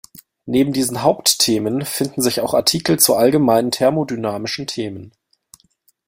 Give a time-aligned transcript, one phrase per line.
[0.47, 5.11] Neben diesen Hauptthemen finden sich auch Artikel zu allgemeinen thermodynamischen Themen.